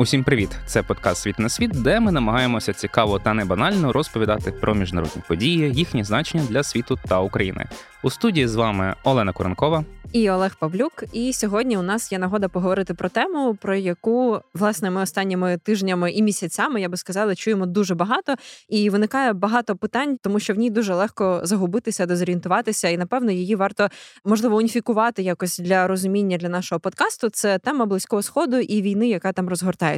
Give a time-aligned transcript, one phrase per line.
[0.00, 0.50] Усім привіт!
[0.66, 5.22] Це подкаст Світ на світ, де ми намагаємося цікаво та не банально розповідати про міжнародні
[5.28, 7.66] події, їхні значення для світу та України.
[8.02, 11.04] У студії з вами Олена Куренкова і Олег Павлюк.
[11.12, 16.12] І сьогодні у нас є нагода поговорити про тему, про яку власне ми останніми тижнями
[16.12, 18.34] і місяцями я би сказала, чуємо дуже багато,
[18.68, 23.54] і виникає багато питань, тому що в ній дуже легко загубитися, дезорієнтуватися, і напевно її
[23.54, 23.88] варто
[24.24, 27.28] можливо уніфікувати якось для розуміння для нашого подкасту.
[27.28, 29.89] Це тема близького сходу і війни, яка там розгортається.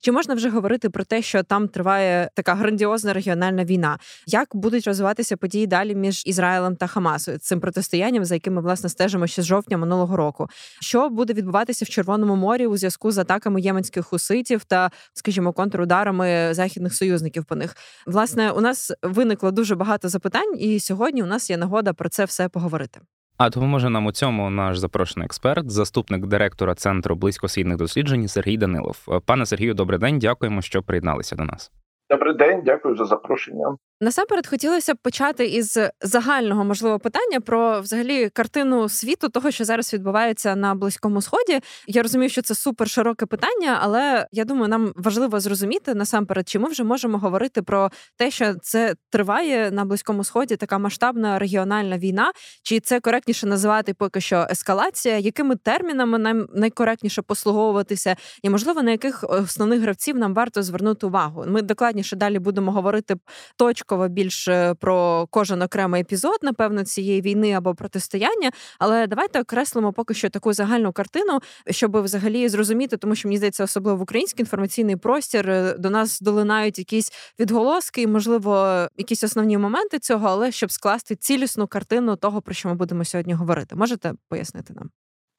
[0.00, 3.98] Чи можна вже говорити про те, що там триває така грандіозна регіональна війна?
[4.26, 7.38] Як будуть розвиватися події далі між Ізраїлем та Хамасою?
[7.38, 10.48] Цим протистоянням, за яким ми власне стежимо ще з жовтня минулого року.
[10.80, 16.48] Що буде відбуватися в Червоному морі у зв'язку з атаками єменських хуситів та, скажімо, контрударами
[16.54, 17.76] західних союзників по них?
[18.06, 22.24] Власне, у нас виникло дуже багато запитань, і сьогодні у нас є нагода про це
[22.24, 23.00] все поговорити.
[23.44, 28.96] А допоможе нам у цьому наш запрошений експерт, заступник директора центру близькосхідних досліджень Сергій Данилов.
[29.26, 30.18] Пане Сергію, добрий день.
[30.18, 31.72] Дякуємо, що приєдналися до нас.
[32.10, 33.76] Добрий день, дякую за запрошення.
[34.02, 39.94] Насамперед хотілося б почати із загального можливого питання про взагалі картину світу, того, що зараз
[39.94, 41.60] відбувається на близькому сході.
[41.86, 46.58] Я розумію, що це супер широке питання, але я думаю, нам важливо зрозуміти насамперед, чи
[46.58, 51.98] ми вже можемо говорити про те, що це триває на близькому сході, така масштабна регіональна
[51.98, 58.82] війна, чи це коректніше називати поки що ескалація, якими термінами нам найкоректніше послуговуватися, і можливо
[58.82, 61.44] на яких основних гравців нам варто звернути увагу.
[61.46, 63.16] Ми докладніше далі будемо говорити
[63.56, 64.48] точку точково більш
[64.80, 68.50] про кожен окремий епізод, напевно, цієї війни або протистояння.
[68.78, 71.38] Але давайте окреслимо поки що таку загальну картину,
[71.70, 76.20] щоб взагалі зрозуміти, тому що мені здається, особливо в український інформаційний простір е, до нас
[76.20, 82.42] долинають якісь відголоски, і, можливо, якісь основні моменти цього, але щоб скласти цілісну картину того,
[82.42, 83.76] про що ми будемо сьогодні говорити.
[83.76, 84.90] Можете пояснити нам?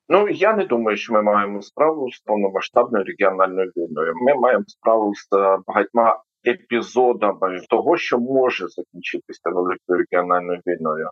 [0.09, 4.13] Ну я не думаю, що ми маємо справу з повномасштабною регіональною війною.
[4.15, 11.09] Ми маємо справу з е, багатьма епізодами того, що може закінчитися великою регіональною війною.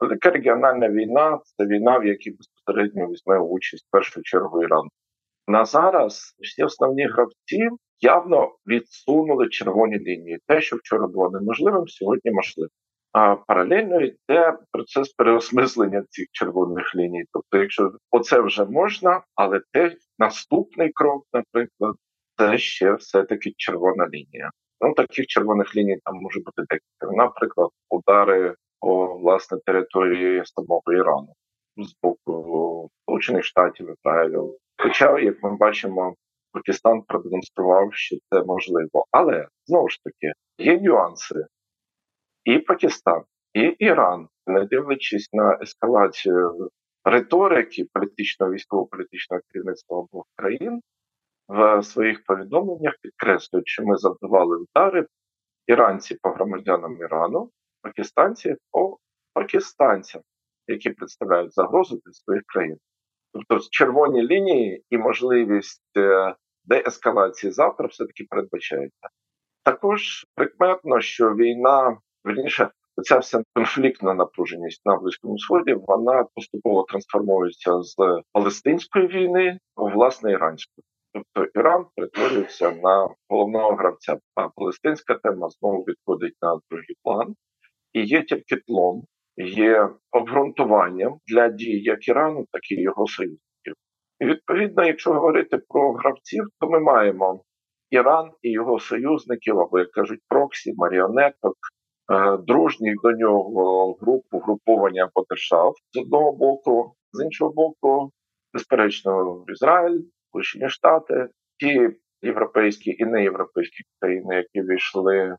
[0.00, 4.88] Велика регіональна війна це війна, в якій безпосередньо візьме участь в першу чергу Іран.
[5.46, 7.68] На зараз всі основні гравці
[8.00, 10.38] явно відсунули червоні лінії.
[10.46, 12.70] Те, що вчора було неможливим, сьогодні можливо.
[13.12, 17.24] А паралельно йде процес переосмислення цих червоних ліній.
[17.32, 21.94] Тобто, якщо оце вже можна, але те наступний крок, наприклад,
[22.36, 24.50] це ще все таки червона лінія.
[24.80, 27.16] Ну, таких червоних ліній там може бути декілька.
[27.16, 31.34] Наприклад, удари по власне території самого Ірану
[31.76, 34.58] з боку Сполучених Штатів Ізраїлю.
[34.82, 36.14] Хоча, як ми бачимо,
[36.52, 39.04] Пакистан продемонстрував, що це можливо.
[39.10, 41.46] Але знову ж таки є нюанси.
[42.44, 43.22] І Пакистан,
[43.54, 46.70] і Іран, не дивлячись на ескалацію
[47.04, 50.80] риторики політичного військово-політичного керівництва обох країн,
[51.48, 55.06] в своїх повідомленнях підкреслюють, що ми завдавали удари
[55.66, 57.50] іранці по громадянам Ірану,
[57.82, 58.98] пакистанці по
[59.34, 60.22] пакистанцям,
[60.66, 62.76] які представляють загрозу для своїх країн.
[63.32, 69.08] Тобто червоні лінії і можливість е, деескалації завтра все-таки передбачається.
[69.64, 72.70] Також прикметно, що війна, верніше,
[73.02, 80.32] ця вся конфліктна напруженість на Близькому Сході, вона поступово трансформується з палестинської війни у власне
[80.32, 80.82] іранську.
[81.12, 84.18] Тобто Іран перетворюється на головного гравця.
[84.34, 87.34] А палестинська тема знову відходить на другий план,
[87.92, 89.04] і є тільки тлом,
[89.36, 93.74] є обґрунтуванням для дій як Ірану, так і його союзників.
[94.20, 97.42] І відповідно, якщо говорити про гравців, то ми маємо
[97.90, 101.56] Іран і його союзників, або як кажуть, проксі, маріонеток,
[102.12, 108.10] е, дружніх до нього групу, груповання або держав з одного боку, з іншого боку,
[108.54, 110.00] безперечно, Ізраїль.
[110.28, 111.28] Сполучені Штати,
[111.58, 111.90] ті
[112.22, 115.36] європейські і неєвропейські країни, які війшли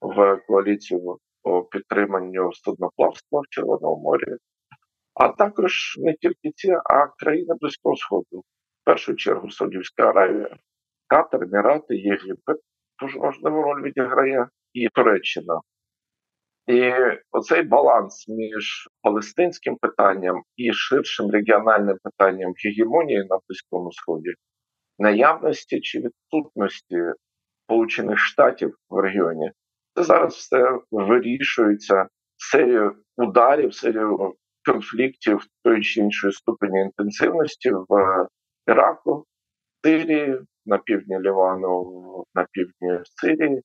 [0.00, 4.36] в коаліцію по підтриманню судноплавства в Червоному морі,
[5.14, 10.56] а також не тільки ці, а країни Близького Сходу, в першу чергу Саудівська Аравія,
[11.06, 12.56] Катар, Емірати, Єгипет.
[13.02, 15.60] Дуже важливу роль відіграє і Туреччина.
[16.68, 16.92] І
[17.30, 24.34] оцей баланс між палестинським питанням і ширшим регіональним питанням гегемонії на Близькому Сході,
[24.98, 27.02] наявності чи відсутності
[27.64, 29.50] Сполучених Штатів в регіоні,
[29.94, 38.26] це зараз все вирішується серію ударів, серію конфліктів тої чи іншої ступені інтенсивності в
[38.66, 39.24] Іраку,
[39.84, 43.62] Сирії, на півдні Лівану, на півдні Сирії,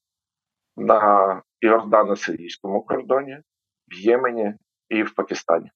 [0.78, 3.38] на Іордано-Сирійському кордоні,
[3.88, 4.54] в Ємені
[4.90, 5.70] і в Пакистані.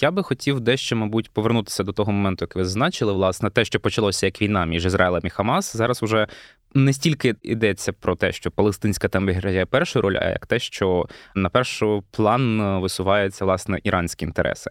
[0.00, 3.80] Я би хотів дещо, мабуть, повернутися до того моменту, як ви зазначили, власне, те, що
[3.80, 6.28] почалося як війна між Ізраїлем і Хамас, зараз уже
[6.76, 11.06] не стільки йдеться про те, що палестинська тема грає першу роль, а як те, що
[11.34, 14.70] на перший план е, висуваються власне іранські інтереси.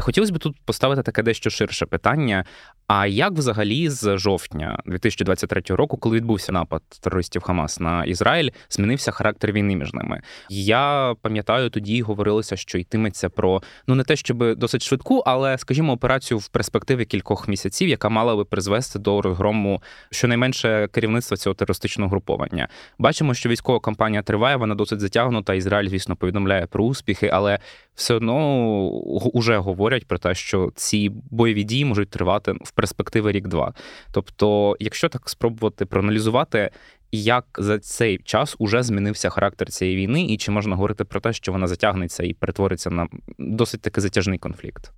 [0.00, 2.44] Хотілося б тут поставити таке дещо ширше питання:
[2.86, 9.10] а як взагалі з жовтня 2023 року, коли відбувся напад терористів Хамас на Ізраїль, змінився
[9.10, 10.22] характер війни між ними?
[10.50, 15.92] Я пам'ятаю, тоді говорилося, що йтиметься про ну не те, щоб досить швидку, але скажімо,
[15.92, 22.10] операцію в перспективі кількох місяців, яка мала би призвести до розгрому щонайменше керівництва цього терористичного
[22.10, 22.68] груповання.
[22.98, 25.54] Бачимо, що військова кампанія триває, вона досить затягнута.
[25.54, 27.58] Ізраїль, звісно, повідомляє про успіхи, але
[27.94, 33.74] все одно вже говорять про те, що ці бойові дії можуть тривати в перспективи рік-два.
[34.12, 36.70] Тобто, якщо так спробувати проаналізувати.
[37.16, 41.32] Як за цей час уже змінився характер цієї війни, і чи можна говорити про те,
[41.32, 43.08] що вона затягнеться і перетвориться на
[43.38, 44.92] досить таки затяжний конфлікт?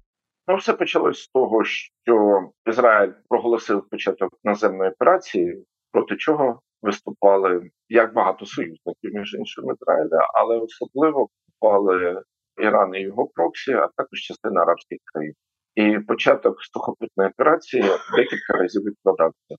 [0.48, 8.14] Ну, все почалось з того, що Ізраїль проголосив початок наземної операції, проти чого виступали як
[8.14, 12.22] багато союзників між іншим Ізраїля, але особливо виступали
[12.62, 15.34] Іран і його проксі, а також частина арабських країн.
[15.74, 17.82] І початок сухопутної операції
[18.16, 19.56] декілька разів відкладався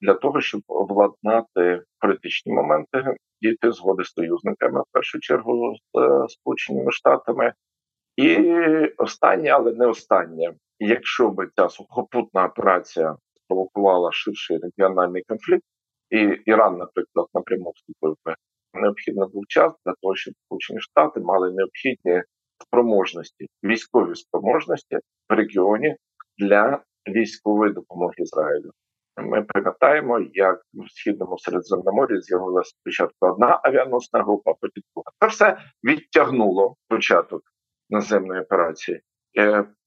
[0.00, 6.92] для того, щоб владнати політичні моменти, дійти згоди союзниками в першу чергу з е, Сполученими
[6.92, 7.52] Штатами.
[8.16, 8.36] І
[8.98, 13.16] останнє, але не останнє, якщо би ця сухопутна операція
[13.50, 15.64] спровокувала ширший регіональний конфлікт,
[16.10, 18.34] і Іран, наприклад, напряму вступив би,
[18.74, 22.22] необхідно був час для того, щоб Сполучені Штати мали необхідні
[22.62, 24.96] спроможності, військові спроможності
[25.28, 25.96] в регіоні
[26.38, 28.70] для військової допомоги Ізраїлю.
[29.16, 35.10] Ми пам'ятаємо, як в східному Середземномор'ї з'явилася спочатку одна авіаносна група, потім друга.
[35.20, 37.42] Це все відтягнуло початок
[37.90, 39.00] наземної операції.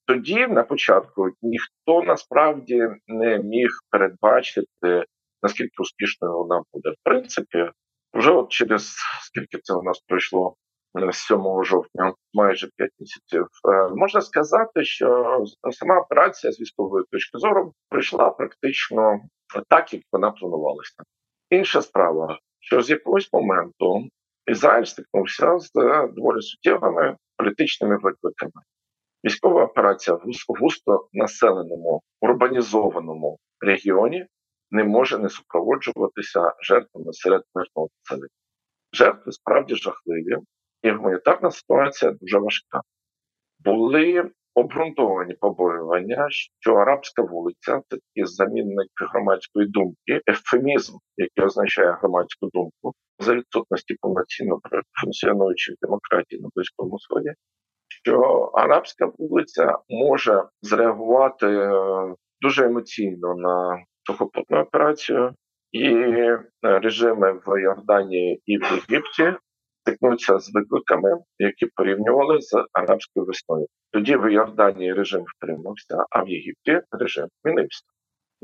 [0.10, 5.06] Е, тоді на початку ніхто насправді не міг передбачити
[5.44, 6.90] наскільки успішною вона буде.
[6.90, 7.70] В принципі,
[8.14, 10.56] вже от через скільки це у нас пройшло
[11.12, 15.38] з 7 жовтня, майже 5 місяців, е, можна сказати, що
[15.72, 19.20] сама операція з військової точки зору пройшла практично
[19.70, 21.04] так, як вона планувалася.
[21.50, 24.08] Інша справа, що з якогось моменту
[24.48, 25.72] Ізраїль стикнувся з
[26.16, 28.62] доволі суттєвими політичними викликами.
[29.26, 34.26] Військова операція в густо населеному урбанізованому регіоні
[34.72, 38.30] не може не супроводжуватися жертвами серед мирного населення.
[38.94, 40.38] Жертви справді жахливі,
[40.84, 42.82] і гуманітарна ситуація дуже важка.
[43.60, 52.50] Були обґрунтовані побоювання, що арабська вулиця це такий замінник громадської думки, ефемізм, який означає громадську
[52.54, 54.60] думку, за відсутності повноцінно
[55.02, 57.34] функціонуючої демократії на Близькому Сході,
[58.04, 58.20] що
[58.54, 61.72] арабська вулиця може зреагувати е,
[62.42, 65.34] дуже емоційно на сухопутну операцію,
[65.72, 69.34] і е, режими в Йорданії і в Єгипті
[69.82, 71.10] стикнуться з викликами,
[71.40, 73.68] які порівнювали з арабською весною.
[73.92, 77.84] Тоді в Йорданії режим втримався, а в Єгипті режим змінився.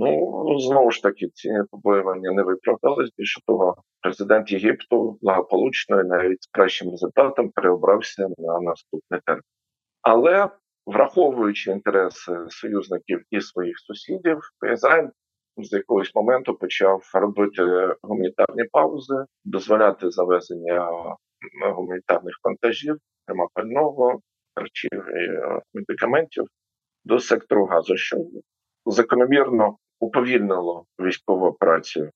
[0.01, 3.11] Ну знову ж таки, ці побоювання не виправдались.
[3.17, 9.43] Більше того, президент Єгипту благополучно і навіть з кращим результатом переобрався на наступний термін.
[10.01, 10.49] Але
[10.85, 14.39] враховуючи інтереси союзників і своїх сусідів,
[14.73, 15.09] Ізраїль
[15.57, 17.63] з якогось моменту почав робити
[18.01, 19.15] гуманітарні паузи,
[19.45, 20.89] дозволяти завезення
[21.75, 24.19] гуманітарних вантажів, прямо пального,
[24.55, 26.45] харчів і е, медикаментів
[27.05, 28.17] до сектору газу, що
[28.85, 32.11] закономірно уповільнило військову операцію.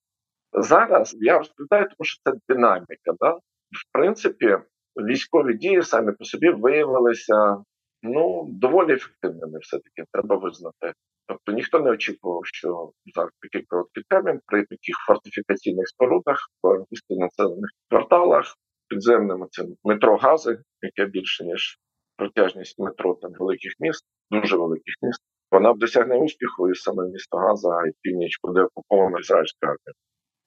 [0.53, 3.13] Зараз я розповідаю, тому що це динаміка.
[3.19, 3.31] Да?
[3.71, 4.57] В принципі,
[4.95, 7.63] військові дії самі по собі виявилися
[8.03, 10.93] ну доволі ефективними, все таки треба визнати.
[11.27, 17.69] Тобто ніхто не очікував, що за такий короткий термін при таких фортифікаційних спорудах в населених
[17.89, 18.55] кварталах
[18.87, 21.79] підземними це метро гази, яке більше ніж
[22.17, 25.21] протяжність метро там великих міст, дуже великих міст.
[25.53, 29.93] Вона досягне успіху і саме місто Газа і північ буде окупована ізраїльська армія.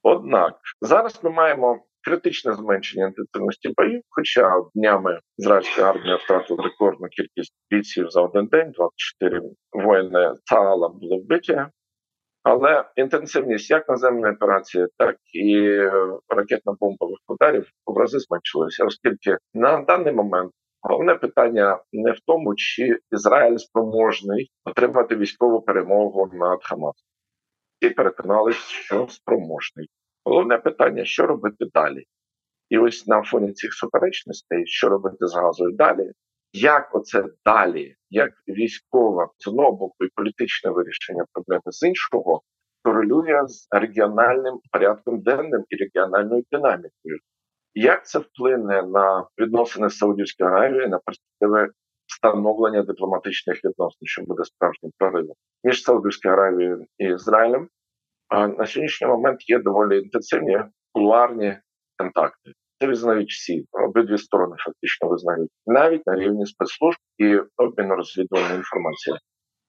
[0.03, 7.55] Однак зараз ми маємо критичне зменшення інтенсивності боїв, хоча днями ізраїльська армія втратила рекордну кількість
[7.71, 9.41] бійців за один день, 24
[9.73, 11.67] воїни Цаала були вбиті.
[12.43, 15.59] Але інтенсивність як наземної операції, так і
[16.29, 20.53] ракетно-бомбових ударів в рази зменшилася, оскільки на даний момент
[20.88, 27.07] головне питання не в тому, чи Ізраїль спроможний отримати військову перемогу над Хамасом.
[27.81, 29.88] І переконалися, що спроможний.
[30.25, 32.05] Головне питання, що робити далі.
[32.71, 36.12] І ось на фоні цих суперечностей, що робити з газою далі,
[36.52, 42.43] Як оце далі, як військова з одного боку і політичне вирішення проблеми з іншого,
[42.83, 47.19] корелює з регіональним порядком денним і регіональною динамікою.
[47.78, 51.68] Як це вплине на відносини з Саудівською Аравією, на перспективи
[52.06, 57.68] встановлення дипломатичних відносин, що буде справжнім проривом між Саудівською Аравією і Ізраїлем?
[58.28, 60.59] А на сьогоднішній момент є доволі інтенсивні
[60.92, 61.59] кулуарні
[61.99, 62.52] контакти.
[62.80, 69.16] Це визнають всі, обидві сторони фактично визнають, навіть на рівні спецслужб і обміну розвідувальної інформації.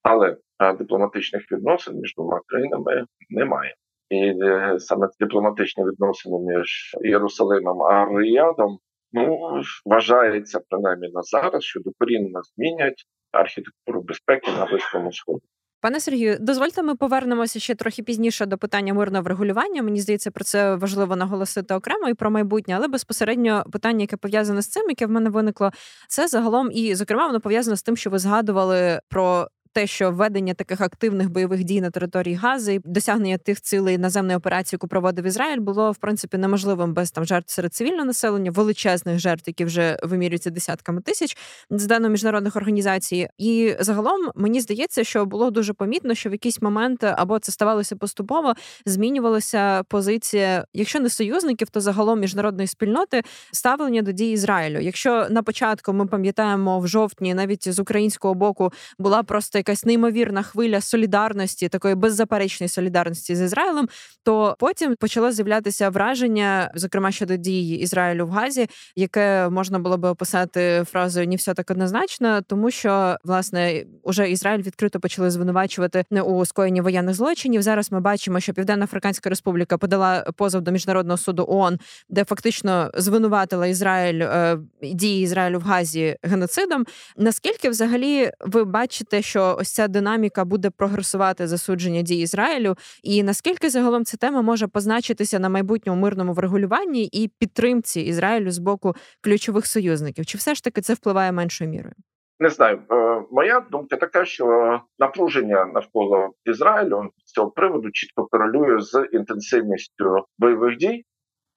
[0.03, 0.37] Але
[0.77, 3.75] дипломатичних відносин між двома країнами немає.
[4.09, 8.79] І е, саме дипломатичні відносини між Єрусалимом а Ріядом
[9.11, 9.39] ну
[9.85, 15.45] вважається принаймні на зараз, що докорінно змінять архітектуру безпеки на близькому сході.
[15.81, 19.83] Пане Сергію, дозвольте, ми повернемося ще трохи пізніше до питання мирного врегулювання.
[19.83, 24.61] Мені здається, про це важливо наголосити окремо і про майбутнє, але безпосередньо питання, яке пов'язане
[24.61, 25.71] з цим, яке в мене виникло,
[26.09, 29.47] це загалом і зокрема воно пов'язано з тим, що ви згадували про
[29.77, 34.37] те, що введення таких активних бойових дій на території Гази і досягнення тих цілей наземної
[34.37, 39.19] операції, яку проводив Ізраїль, було в принципі неможливим без там жертв серед цивільного населення, величезних
[39.19, 41.37] жертв, які вже вимірюються десятками тисяч
[41.69, 43.27] з даних міжнародних організацій.
[43.37, 47.95] І загалом мені здається, що було дуже помітно, що в якийсь момент або це ставалося
[47.95, 48.53] поступово,
[48.85, 54.79] змінювалася позиція, якщо не союзників, то загалом міжнародної спільноти ставлення до дій Ізраїлю.
[54.79, 60.43] Якщо на початку ми пам'ятаємо в жовтні, навіть з українського боку була просто якась неймовірна
[60.43, 63.89] хвиля солідарності, такої беззаперечної солідарності з Ізраїлем,
[64.23, 70.09] то потім почало з'являтися враження, зокрема щодо дії Ізраїлю в Газі, яке можна було би
[70.09, 76.21] описати фразою «не все так однозначно, тому що власне уже Ізраїль відкрито почали звинувачувати не
[76.21, 77.61] у скоєнні воєнних злочинів.
[77.61, 82.91] Зараз ми бачимо, що Південна Африканська Республіка подала позов до міжнародного суду ООН, де фактично
[82.97, 86.85] звинуватила Ізраїль е, дії Ізраїлю в Газі геноцидом.
[87.17, 93.69] Наскільки взагалі ви бачите, що ось ця динаміка буде прогресувати засудження дій Ізраїлю, і наскільки
[93.69, 99.67] загалом ця тема може позначитися на майбутньому мирному врегулюванні і підтримці Ізраїлю з боку ключових
[99.67, 100.25] союзників?
[100.25, 101.95] Чи все ж таки це впливає меншою мірою?
[102.39, 108.81] Не знаю, е, моя думка така, що напруження навколо Ізраїлю з цього приводу чітко корелює
[108.81, 111.03] з інтенсивністю бойових дій,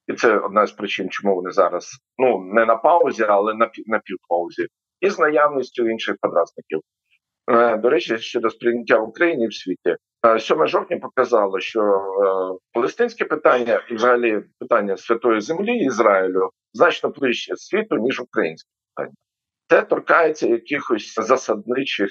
[0.07, 3.99] і це одна з причин, чому вони зараз ну не на паузі, але на на
[3.99, 4.67] півпаузі,
[5.01, 6.81] і з наявністю інших подразників.
[7.51, 9.95] Е, до речі, щодо сприйняття в Україні в світі,
[10.39, 17.09] 7 е, жовтня показало, що е, палестинське питання і взагалі питання святої землі Ізраїлю значно
[17.09, 19.15] ближче світу ніж українське питання.
[19.71, 22.09] Це торкається якихось засадничих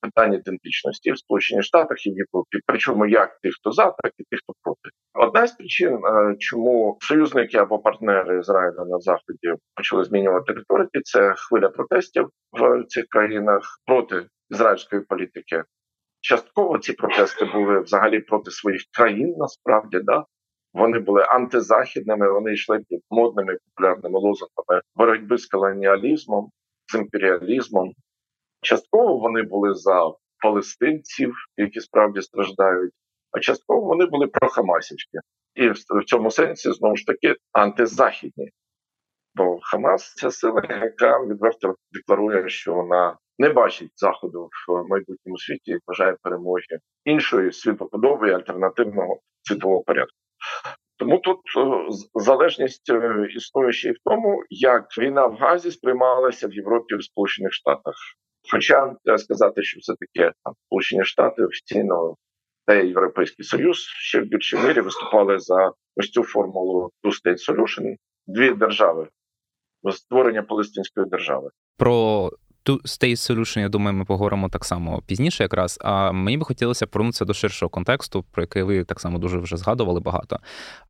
[0.00, 2.58] питань ідентичності в Сполучених Штатах і в Європі.
[2.66, 4.88] Причому як тих, хто за, так і тих, хто проти.
[5.14, 5.98] Одна з причин,
[6.38, 13.04] чому союзники або партнери Ізраїля на заході почали змінювати риторики, це хвиля протестів в цих
[13.06, 15.62] країнах проти ізраїльської політики.
[16.20, 19.34] Частково ці протести були взагалі проти своїх країн.
[19.38, 20.24] Насправді, да
[20.74, 22.32] вони були антизахідними.
[22.32, 26.50] Вони йшли під модними популярними лозунгами боротьби з колоніалізмом,
[26.92, 27.92] з імперіалізмом.
[28.60, 32.92] Частково вони були за палестинців, які справді страждають,
[33.30, 35.18] а частково вони були прохамасічки.
[35.54, 38.50] І в цьому сенсі знову ж таки антизахідні.
[39.34, 45.70] Бо Хамас це сила, яка відверто декларує, що вона не бачить заходу в майбутньому світі
[45.70, 50.16] і вважає перемоги іншої світоподоби альтернативного світового порядку.
[51.02, 56.48] Тому тут е, залежність е, існує ще й в тому, як війна в Газі сприймалася
[56.48, 57.94] в Європі в Сполучених Штатах.
[58.50, 62.14] Хоча треба сказати, що все таки там Сполучені Штати офіційно
[62.66, 68.54] та Європейський Союз ще в більшій мірі виступали за ось цю формулу Two-State Solution– дві
[68.54, 69.08] держави
[69.92, 71.50] створення Палестинської держави.
[71.78, 72.30] Про
[72.64, 75.78] Two-State Solution, я думаю, ми поговоримо так само пізніше, якраз.
[75.82, 79.56] А мені би хотілося повернутися до ширшого контексту, про який ви так само дуже вже
[79.56, 80.38] згадували багато.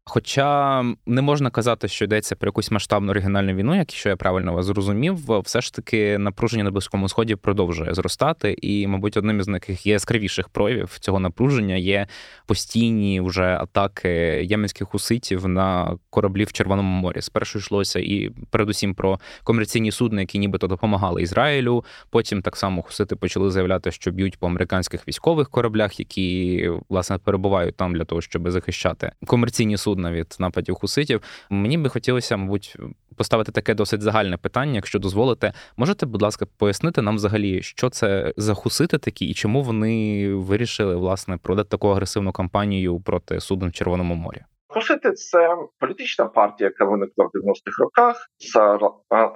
[0.05, 4.67] Хоча не можна казати, що йдеться про якусь масштабну регіональну війну, якщо я правильно вас
[4.67, 9.87] зрозумів, все ж таки напруження на близькому сході продовжує зростати, і, мабуть, одним із таких
[9.87, 12.07] яскравіших проявів цього напруження є
[12.47, 14.09] постійні вже атаки
[14.45, 17.23] єменських хуситів на кораблі в Червоному морі.
[17.23, 21.62] Спершу йшлося і передусім про комерційні судна, які нібито допомагали Ізраїлю.
[22.11, 27.76] Потім так само хусити почали заявляти, що б'ють по американських військових кораблях, які власне перебувають
[27.76, 31.23] там для того, щоб захищати комерційні судна від нападів хуситів.
[31.50, 32.76] Мені би хотілося, мабуть,
[33.16, 35.52] поставити таке досить загальне питання, якщо дозволите.
[35.76, 40.97] Можете, будь ласка, пояснити нам взагалі, що це за хусити такі, і чому вони вирішили
[40.97, 44.42] власне продати таку агресивну кампанію проти суден в Червоному морі?
[44.75, 48.26] Хусити це політична партія, яка виникла в 90-х роках,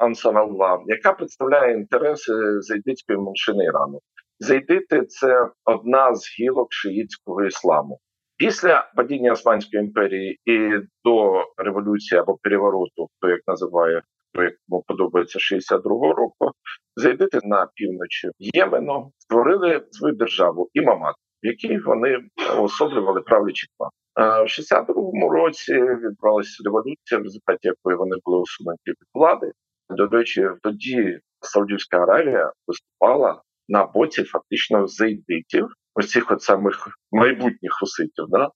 [0.00, 4.00] Ансаралла, яка представляє інтереси зайдитської меншини Ірану.
[4.38, 7.98] Зайдити це одна з гілок шиїтського ісламу.
[8.36, 10.70] Після падіння Османської імперії і
[11.04, 14.02] до революції або перевороту, хто як називає,
[14.32, 14.54] хто як
[14.86, 16.50] подобається 62-го року,
[16.96, 22.18] зайдити на півночі Ємену, створили свою державу імамат, в якій вони
[22.58, 23.90] особлювали правлячі клан.
[24.16, 29.52] В 62-му році відбувалася революція, в результаті якої вони були усунуті від влади.
[29.90, 38.24] До речі, тоді Саудівська Аравія виступала на боці фактично зайдитів, ось цих самих майбутніх хуситів.
[38.28, 38.48] Да?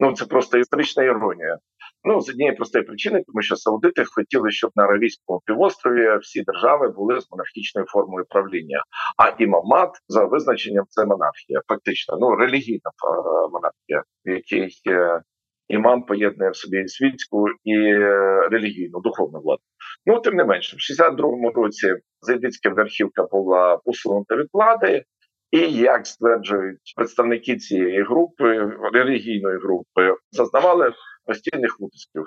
[0.00, 1.58] Ну це просто історична іронія.
[2.06, 6.88] Ну з однієї простої причини, тому що саудити хотіли, щоб на Аравійському півострові всі держави
[6.88, 8.82] були з монархічною формою правління.
[9.16, 15.20] А імамат за визначенням це монархія, фактично, ну релігійна е, монархія, в якій е,
[15.68, 19.62] імам поєднує в собі світську і е, релігійну духовну владу.
[20.06, 25.04] Ну тим не менше, в 62-му році Зайдицька верхівка була усунута від влади.
[25.50, 30.92] І як стверджують представники цієї групи, релігійної групи, зазнавали
[31.24, 32.24] постійних утисків.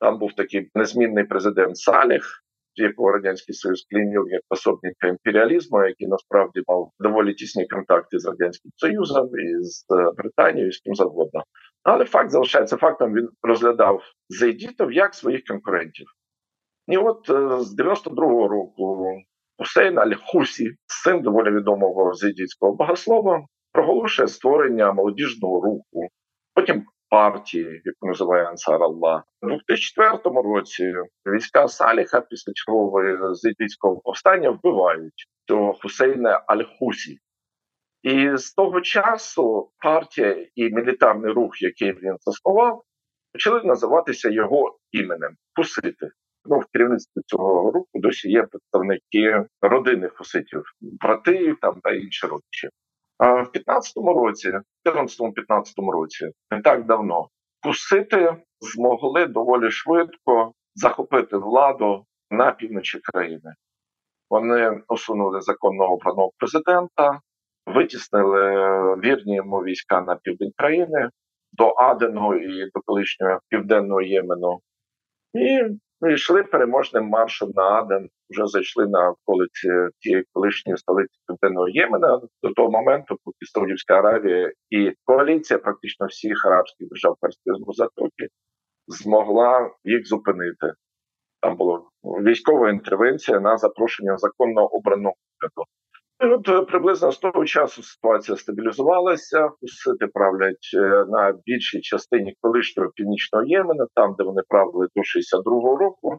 [0.00, 2.42] Там був такий незмінний президент Саліх,
[2.74, 8.70] якого радянський союз клінів як пособника імперіалізму, який насправді мав доволі тісні контакти з радянським
[8.76, 11.42] союзом і з Британією, і з ким завгодно.
[11.82, 13.14] Але факт залишається фактом.
[13.14, 16.06] Він розглядав зайдітов як своїх конкурентів.
[16.88, 19.06] І от е, з 92-го року
[19.58, 26.08] Хусейн Аль-Хусі, син доволі відомого зайдітського богослова, проголошує створення молодіжного руху,
[26.54, 29.22] потім партії, яку називає Ансар Аллах.
[29.42, 30.94] У 2004 році
[31.26, 37.16] війська Саліха після чергового зайдітського повстання вбивають цього Хусейна Аль-Хусі.
[38.02, 42.82] І з того часу партія і мілітарний рух, який він заснував,
[43.32, 46.10] почали називатися його іменем Хусити.
[46.44, 52.68] Ну, в керівництві цього руху досі є представники родини хуситів, брати там та інші родичі.
[53.22, 54.52] В 15-му році,
[54.84, 57.28] 14-15 році, не так давно,
[57.64, 63.54] хусити змогли доволі швидко захопити владу на півночі країни.
[64.30, 67.20] Вони усунули законного обраного президента,
[67.66, 68.54] витіснили
[68.96, 71.08] вірні йому війська на південь країни
[71.52, 74.60] до Адену і до колишнього південного Ємену.
[75.34, 75.60] І
[76.04, 82.20] Ну йшли переможним маршем на Аден, вже зайшли на околиці тієї колишньої столиці Південного Ємена
[82.42, 88.28] до того моменту, поки Саудівська Аравія і коаліція практично всіх арабських держав Перської затоки
[88.86, 90.72] змогла їх зупинити.
[91.40, 95.68] Там була військова інтервенція на запрошення законно обраного уряду.
[96.22, 99.48] І от е, приблизно з того часу ситуація стабілізувалася.
[99.60, 105.76] Хусити правлять е, на більшій частині колишнього північного Ємена, там де вони правили до 62-го
[105.76, 106.18] року.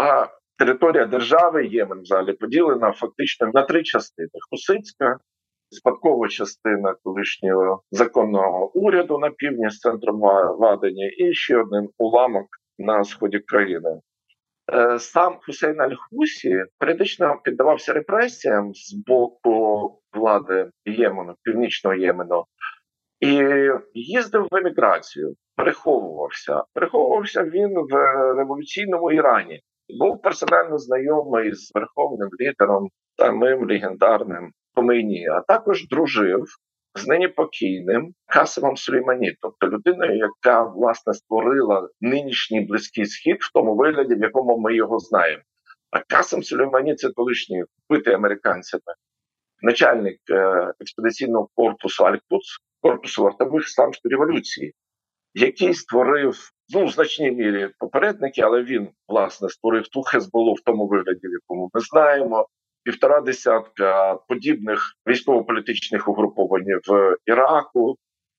[0.00, 0.26] А
[0.58, 5.18] територія держави Ємен взагалі поділена фактично на три частини: Хусицька,
[5.70, 10.20] спадкова частина колишнього законного уряду на півдні з центром
[10.58, 12.46] Вадені, і ще один уламок
[12.78, 14.00] на сході країни.
[14.72, 22.44] Е, сам Хусейн Аль-Хусі періодично піддавався репресіям з боку влади Ємену, північного Ємену,
[23.20, 23.42] і
[23.94, 26.62] їздив в еміграцію, переховувався.
[26.74, 27.94] Переховувався він в
[28.36, 29.60] революційному Ірані.
[29.98, 36.44] Був персонально знайомий з верховним лідером, самим легендарним Хомейні, а також дружив
[36.94, 43.76] з нині покійним Касимом Сулеймані, тобто людиною, яка власне створила нинішній близький схід в тому
[43.76, 45.42] вигляді, в якому ми його знаємо.
[45.90, 48.94] А Касим Сулеймані це колишній вбитий американцями,
[49.62, 54.74] начальник е, експедиційного корпусу Аль-Куц, корпусу вартових ісламської революції,
[55.34, 60.86] який створив ну, в значній мірі попередники, але він власне створив ту Хезболу в тому
[60.86, 62.46] вигляді, в якому ми знаємо
[62.84, 67.96] півтора десятка подібних військово-політичних угруповань в Іраку.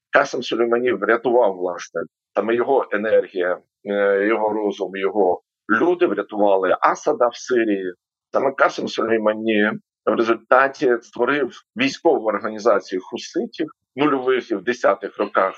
[0.10, 2.02] Касим Сулейманів врятував власне
[2.36, 5.42] саме його енергія, е, його розум, його
[5.82, 7.94] люди врятували Асада в Сирії.
[8.32, 9.72] Саме Касим Сулеймані
[10.06, 15.54] в результаті створив військову організацію хуситів нульових і в десятих роках,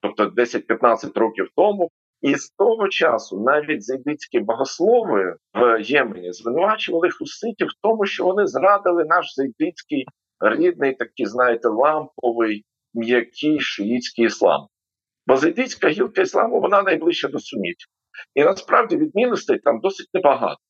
[0.00, 7.66] тобто 10-15 років тому, і з того часу навіть зайдицькі богослови в Ємені звинувачували хуситів
[7.66, 10.06] в тому, що вони зрадили наш зайдицький
[10.40, 14.66] рідний, такий, знаєте, ламповий м'який шиїцький іслам.
[15.26, 17.88] Бо зайдицька гілка ісламу вона найближча до сунітів.
[18.34, 20.60] І насправді відмінностей там досить небагато.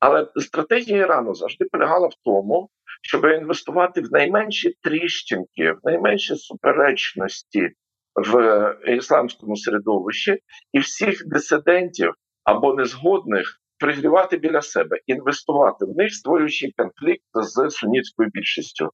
[0.00, 2.70] Але стратегія Ірану завжди полягала в тому,
[3.02, 7.70] щоб інвестувати в найменші тріщинки, в найменші суперечності
[8.14, 10.38] в ісламському середовищі
[10.72, 12.12] і всіх дисидентів
[12.44, 18.90] або незгодних пригрівати біля себе, інвестувати в них, створюючи конфлікт з сунітською більшістю.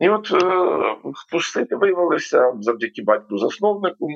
[0.00, 0.30] І от
[1.70, 4.08] е, виявилися завдяки батьку засновнику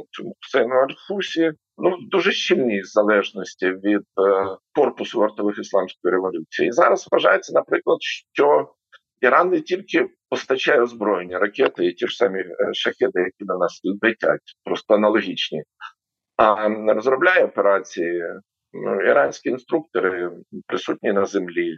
[0.42, 6.68] Хусейну Альхусі, ну дуже щільні залежності від е, корпусу вартових ісламської революції.
[6.68, 7.98] І зараз вважається, наприклад,
[8.32, 8.68] що
[9.24, 13.80] Іран не тільки постачає озброєння, ракети і ті ж самі е, шахеди, які на нас
[14.02, 15.62] летять, просто аналогічні,
[16.36, 18.22] а розробляє операції.
[18.76, 20.30] Ну, іранські інструктори
[20.66, 21.76] присутні на землі,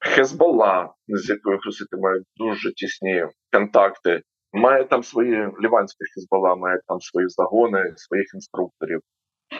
[0.00, 7.00] Хезболла, з якою хусити мають дуже тісні контакти, має там свої ліванські Хезболла, має там
[7.00, 9.00] свої загони, своїх інструкторів.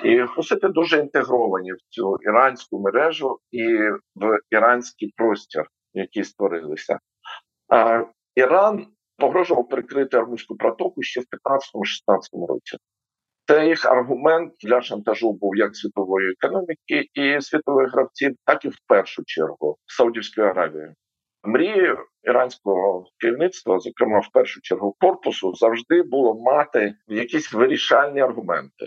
[0.05, 3.65] І хусити дуже інтегровані в цю іранську мережу і
[4.15, 6.99] в іранський простір, який створилися.
[7.75, 12.77] А Іран погрожував перекрити Армузьку протоку ще в 15-16 році.
[13.47, 18.77] Це їх аргумент для шантажу був як світової економіки і світових гравців, так і в
[18.87, 20.89] першу чергу Саудівської Аравії.
[21.45, 28.87] Мрією іранського керівництва, зокрема в першу чергу корпусу, завжди було мати якісь вирішальні аргументи.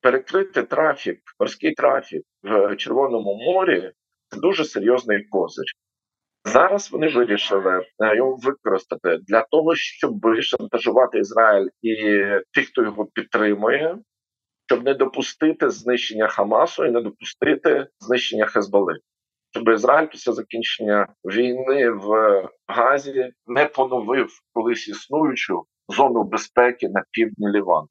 [0.00, 3.92] Перекрити трафік, морський трафік в Червоному морі
[4.28, 5.64] це дуже серйозний козир.
[6.46, 11.94] Зараз вони вирішили е, його використати для того, щоб шантажувати Ізраїль і
[12.52, 13.98] тих, хто його підтримує,
[14.66, 18.94] щоб не допустити знищення Хамасу і не допустити знищення Хезболи.
[19.50, 27.48] Щоб Ізраїль після закінчення війни в Газі не поновив колись існуючу зону безпеки на півдні
[27.48, 27.88] Лівану.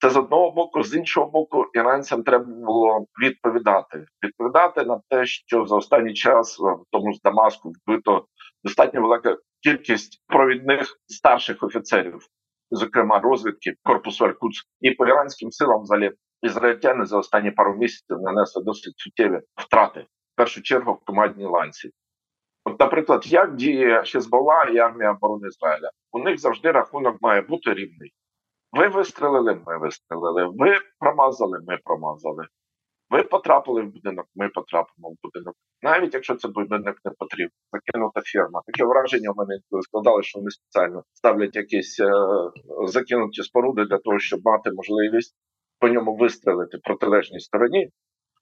[0.00, 4.06] Це з одного боку, з іншого боку, іранцям треба було відповідати.
[4.24, 8.26] Відповідати на те, що за останній час в тому ж Дамаску вбито
[8.64, 12.18] достатньо велика кількість провідних старших офіцерів,
[12.70, 14.62] зокрема розвідки корпусу Аль-Куц.
[14.80, 20.36] і по іранським силам взагалі ізраїльтяни за останні пару місяців нанесли досить суттєві втрати в
[20.36, 21.90] першу чергу в командній ланці.
[22.64, 25.90] От, наприклад, як діє Хезбола і армія оборони Ізраїля?
[26.12, 28.12] У них завжди рахунок має бути рівний.
[28.72, 30.44] Ви вистрелили, ми вистрелили.
[30.44, 32.46] Ви промазали, ми промазали.
[33.10, 35.54] Ви потрапили в будинок, ми потрапимо в будинок.
[35.82, 38.62] Навіть якщо це будинок не потрібен, закинута фірма.
[38.66, 42.10] Таке враження у мене складали, що вони спеціально ставлять якісь е,
[42.86, 45.36] закинуті споруди для того, щоб мати можливість
[45.78, 47.90] по ньому вистрелити протилежній стороні,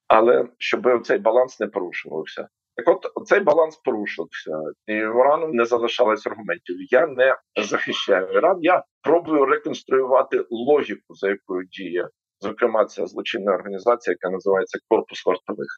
[0.08, 2.48] але щоб цей баланс не порушувався.
[2.76, 4.52] Так, от цей баланс порушився,
[4.86, 6.76] і в Ірану не залишалось аргументів.
[6.90, 8.58] Я не захищаю Іран.
[8.60, 12.08] Я пробую реконструювати логіку, за якою діє,
[12.40, 15.68] зокрема, ця злочинна організація, яка називається Корпус вартових.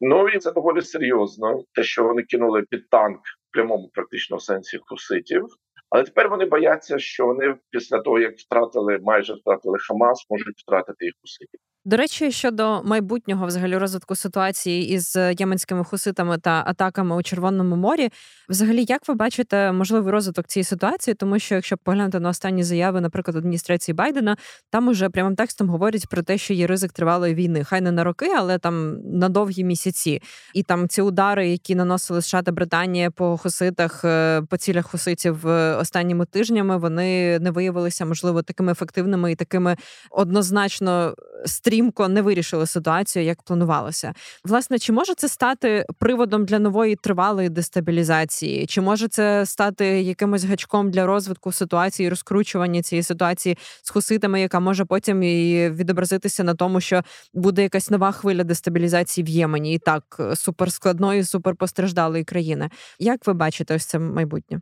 [0.00, 1.62] Ну і це доволі серйозно.
[1.74, 5.46] Те, що вони кинули під танк в прямому практично сенсі хуситів.
[5.90, 11.04] Але тепер вони бояться, що вони після того, як втратили майже втратили Хамас, можуть втратити
[11.04, 11.60] їх хуситів.
[11.84, 18.08] До речі, щодо майбутнього взагалі розвитку ситуації із єменськими хуситами та атаками у Червоному морі,
[18.48, 21.14] взагалі, як ви бачите можливий розвиток цієї ситуації?
[21.14, 24.36] Тому що якщо поглянути на останні заяви, наприклад, адміністрації Байдена,
[24.70, 28.04] там уже прямим текстом говорять про те, що є ризик тривалої війни, хай не на
[28.04, 30.22] роки, але там на довгі місяці.
[30.54, 35.48] І там ці удари, які наносили США та Британія по хуситах, е, по цілях хуситів
[35.48, 39.76] е, останніми тижнями, вони не виявилися можливо такими ефективними і такими
[40.10, 41.14] однозначно
[41.46, 44.12] стрімко не вирішили ситуацію, як планувалося.
[44.44, 48.66] Власне, чи може це стати приводом для нової тривалої дестабілізації?
[48.66, 54.60] Чи може це стати якимось гачком для розвитку ситуації, розкручування цієї ситуації з хуситами, яка
[54.60, 57.02] може потім і відобразитися на тому, що
[57.34, 62.70] буде якась нова хвиля дестабілізації в Ємені, і так суперскладної, суперпостраждалої країни?
[62.98, 64.60] Як ви бачите ось це майбутнє?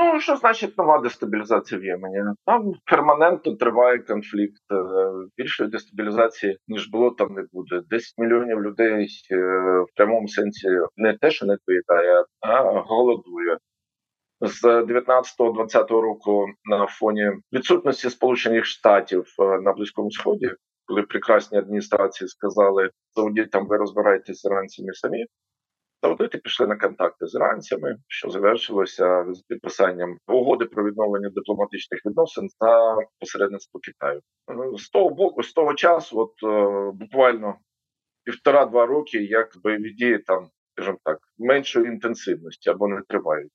[0.00, 2.22] Ну, що значить нова дестабілізація в Ємені?
[2.46, 4.62] Там перманентно триває конфлікт.
[4.72, 4.76] Е,
[5.36, 7.80] більшої дестабілізації, ніж було, там не буде.
[7.90, 9.36] 10 мільйонів людей е,
[9.80, 13.58] в прямому сенсі не те, що не доїдає, а голодує.
[14.40, 20.50] З 19-20 року на фоні відсутності Сполучених Штатів е, на Близькому Сході,
[20.86, 25.26] коли прекрасні адміністрації сказали, саудітам ви розбираєтесь з іранцями самі.
[26.00, 32.48] Саудити пішли на контакти з іранцями, що завершилося з підписанням угоди про відновлення дипломатичних відносин
[32.60, 34.20] за посередництво Китаю.
[34.78, 37.54] З того боку, з того часу, от е, буквально
[38.24, 43.52] півтора-два роки, як бойові дії там, скажімо так, меншої інтенсивності або не тривають.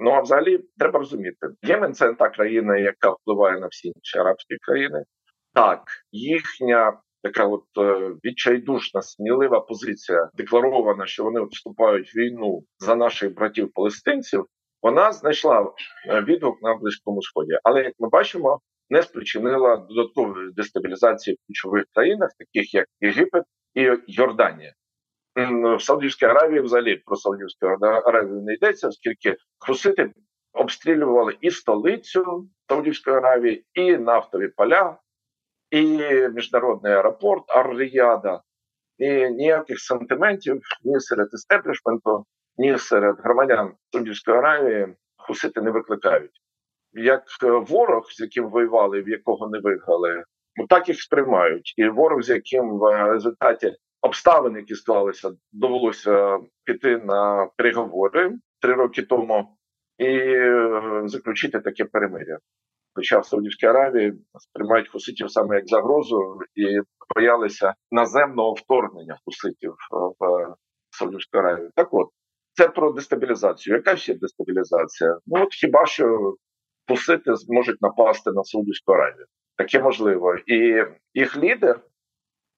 [0.00, 4.56] Ну а взагалі треба розуміти, Ємен це та країна, яка впливає на всі інші арабські
[4.56, 5.04] країни.
[5.54, 12.96] Так, їхня така от е, відчайдушна, смілива позиція, декларована, що вони вступають в війну за
[12.96, 14.46] наших братів палестинців.
[14.82, 15.72] Вона знайшла
[16.08, 18.60] е, відгук на близькому сході, але як ми бачимо,
[18.90, 24.72] не спричинила додаткової дестабілізації в ключових країнах, таких як Єгипет і Йорданія.
[25.76, 27.66] В Саудівській Аравії взагалі про Саудівську
[28.06, 30.12] Аравію не йдеться, оскільки хусити
[30.52, 34.98] обстрілювали і столицю Саудівської Аравії, і нафтові поля,
[35.70, 35.84] і
[36.28, 38.40] міжнародний аеропорт Ар-Ріяда.
[38.98, 42.24] І ніяких сантиментів ні серед істеблішменту,
[42.56, 46.40] ні серед громадян Саудівської Аравії хусити не викликають.
[46.92, 50.24] Як ворог, з яким воювали, в якого не виграли,
[50.68, 51.74] так їх сприймають.
[51.76, 59.02] І ворог, з яким в результаті обставин, які склалися, довелося піти на переговори три роки
[59.02, 59.58] тому
[59.98, 62.38] і е, заключити таке перемиря.
[62.98, 66.80] Хоча в Саудівській Аравії сприймають хуситів саме як загрозу і
[67.14, 69.74] боялися наземного вторгнення хуситів
[70.20, 70.54] в
[70.90, 71.70] Саудівську Аравію.
[71.76, 72.08] Так от
[72.52, 73.76] це про дестабілізацію.
[73.76, 75.18] Яка ще дестабілізація?
[75.26, 76.34] Ну от хіба що
[76.88, 79.26] хусити зможуть напасти на Саудівську Аравію?
[79.56, 80.84] Таке можливо, і
[81.14, 81.80] їх лідер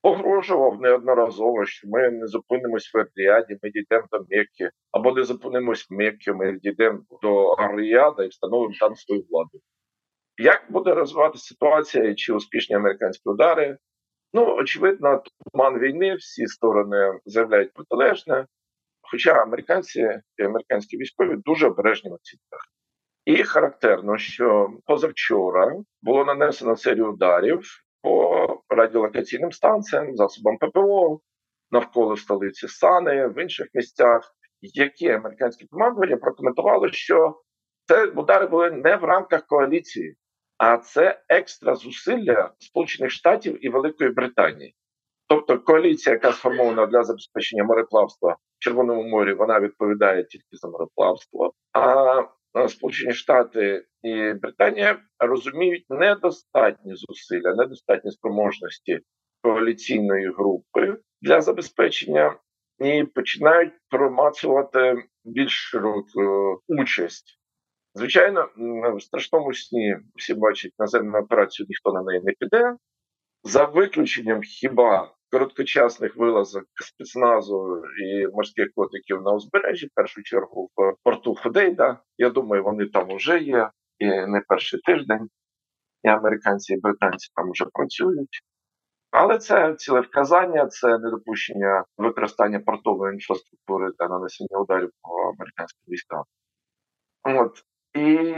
[0.02, 5.86] погрожував неодноразово, що ми не зупинимось в Ертіаді, ми дійдемо до Мекки, або не зупинимось
[5.90, 9.60] в Меккі, ми дійдемо до Аріяда і встановимо там свою владу.
[10.40, 13.78] Як буде розвиватися ситуація чи успішні американські удари?
[14.32, 15.22] Ну, очевидно,
[15.52, 18.46] туман війни, всі сторони заявляють протилежне.
[19.10, 22.60] Хоча американці і американські військові дуже обережні в оцінках.
[23.24, 27.60] І характерно, що позавчора було нанесено серію ударів
[28.02, 31.20] по радіолокаційним станціям, засобам ППО
[31.70, 37.40] навколо столиці Сани, в інших місцях, які американські командування прокоментували, що
[37.86, 40.16] це удари були не в рамках коаліції,
[40.60, 44.74] а це екстра зусилля Сполучених Штатів і Великої Британії.
[45.28, 51.52] Тобто коаліція, яка сформована для забезпечення мореплавства в Червоному морі, вона відповідає тільки за мореплавство.
[51.72, 59.00] А Сполучені Штати і Британія розуміють недостатні зусилля, недостатні спроможності
[59.42, 62.36] коаліційної групи для забезпечення
[62.78, 67.39] і починають промацувати більш широку участь.
[67.94, 68.48] Звичайно,
[68.96, 72.76] в страшному сні всі бачать наземну операцію, ніхто на неї не піде.
[73.42, 80.94] За виключенням хіба короткочасних вилазок спецназу і морських котиків на узбережжі, в першу чергу в
[81.02, 82.00] порту Ходейда.
[82.18, 85.28] Я думаю, вони там вже є і не перший тиждень.
[86.02, 88.42] І американці і британці там вже працюють.
[89.10, 96.24] Але це ціле вказання, це недопущення використання портової інфраструктури та нанесення ударів по американським військам.
[97.24, 97.64] От.
[97.94, 98.34] І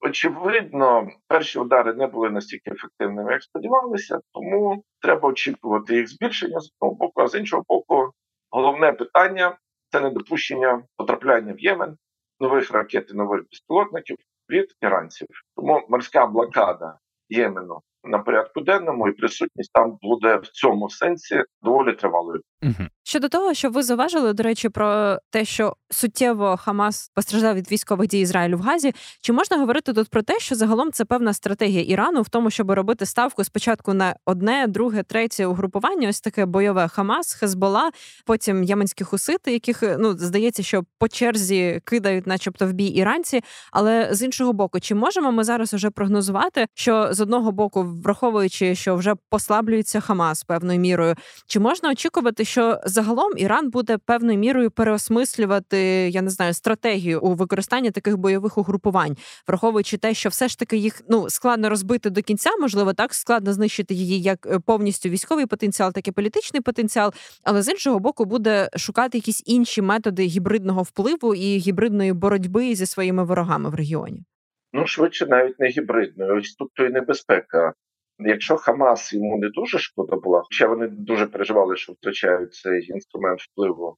[0.00, 6.72] очевидно, перші удари не були настільки ефективними, як сподівалися, тому треба очікувати їх збільшення з
[6.80, 8.10] одного боку, а з іншого боку,
[8.50, 9.58] головне питання
[9.90, 11.96] це недопущення потрапляння в Ємен
[12.40, 14.16] нових ракет і нових безпілотників
[14.50, 15.28] від іранців.
[15.56, 21.92] Тому морська блокада Ємену на порядку денному, і присутність там буде в цьому сенсі доволі
[21.92, 22.40] тривалою.
[22.62, 22.88] Угу.
[23.04, 28.08] Щодо того, що ви зауважили, до речі, про те, що суттєво Хамас постраждав від військових
[28.08, 28.92] дій Ізраїлю в Газі.
[29.20, 32.70] Чи можна говорити тут про те, що загалом це певна стратегія Ірану в тому, щоб
[32.70, 36.08] робити ставку спочатку на одне, друге, третє угрупування?
[36.08, 37.90] Ось таке бойове Хамас, Хезбола,
[38.26, 43.42] потім Яменські хусити, яких ну здається, що по черзі кидають, начебто, в бій іранці.
[43.72, 48.74] Але з іншого боку, чи можемо ми зараз уже прогнозувати, що з одного боку, враховуючи,
[48.74, 51.14] що вже послаблюється Хамас певною мірою,
[51.46, 55.78] чи можна очікувати, що загалом Іран буде певною мірою переосмислювати,
[56.10, 59.16] я не знаю, стратегію у використанні таких бойових угрупувань,
[59.48, 63.52] враховуючи те, що все ж таки їх ну складно розбити до кінця, можливо, так складно
[63.52, 68.24] знищити її як е, повністю військовий потенціал, так і політичний потенціал, але з іншого боку
[68.24, 74.24] буде шукати якісь інші методи гібридного впливу і гібридної боротьби зі своїми ворогами в регіоні.
[74.72, 76.38] Ну швидше навіть не гібридною.
[76.38, 77.72] Ось тут то і небезпека.
[78.18, 83.40] Якщо Хамас йому не дуже шкода була, хоча вони дуже переживали, що втрачають цей інструмент
[83.40, 83.96] впливу.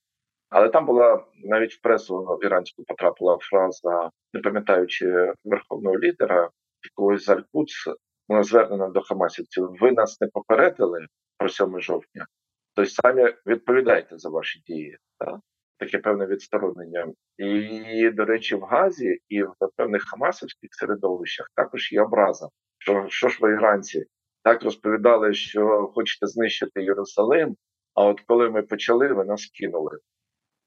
[0.48, 6.50] Але там була навіть в пресу іранську потрапила фраза, не пам'ятаючи верховного лідера,
[6.82, 7.94] якогось Аль-Куц,
[8.28, 9.68] вона звернена до Хамасівців.
[9.80, 11.06] Ви нас не попередили
[11.38, 12.26] про 7 жовтня,
[12.74, 14.98] тобто самі відповідайте за ваші дії.
[15.18, 15.38] Так?
[15.78, 17.06] Таке певне відсторонення.
[17.38, 22.48] І, до речі, в Газі і в певних хамасівських середовищах також є образа
[22.84, 24.04] що що ж ви іранці
[24.42, 27.56] так розповідали, що хочете знищити Єрусалим,
[27.94, 29.98] а от коли ми почали, ви нас кинули.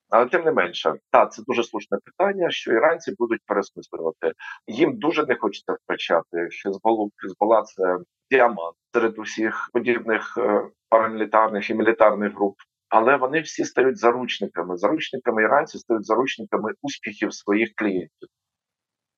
[0.10, 4.34] Але тим не менше, так, це дуже слушне питання, що іранці будуть пересмислювати.
[4.68, 7.12] Їм дуже не хочеться втрачати Хезболу.
[7.16, 7.98] Хезбола це
[8.32, 12.56] діамант серед усіх подібних е, парамілітарних і мілітарних груп
[12.90, 14.78] але вони всі стають заручниками.
[14.78, 18.30] Заручниками іранці стають заручниками успіхів своїх клієнтів.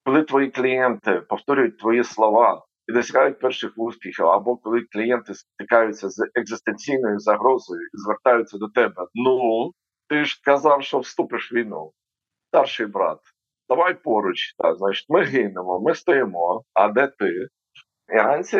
[0.05, 6.29] Коли твої клієнти повторюють твої слова і досягають перших успіхів, або коли клієнти стикаються з
[6.35, 9.71] екзистенційною загрозою і звертаються до тебе, ну
[10.07, 11.91] ти ж казав, що вступиш в війну,
[12.47, 13.19] старший брат.
[13.69, 16.63] Давай поруч, так, значить, ми гинемо, ми стоїмо.
[16.73, 17.47] А де ти?
[18.13, 18.57] Іранці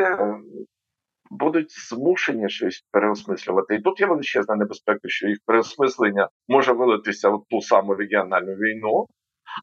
[1.30, 3.76] будуть змушені щось переосмислювати.
[3.76, 9.06] І тут є величезна небезпека, що їх переосмислення може вилитися в ту саму регіональну війну,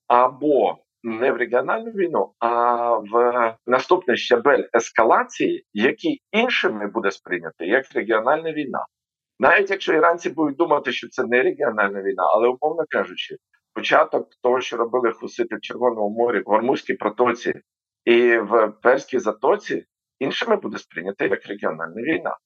[0.07, 7.85] або не в регіональну війну, а в наступний щабель ескалації, який іншими буде сприйнятий як
[7.95, 8.85] регіональна війна.
[9.39, 13.37] Навіть якщо іранці будуть думати, що це не регіональна війна, але умовно кажучи,
[13.75, 17.55] початок того, що робили хусити в Червоному морі, в Ормузькій протоці
[18.05, 19.85] і в Перській затоці,
[20.19, 22.37] іншими буде сприйнято як регіональна війна.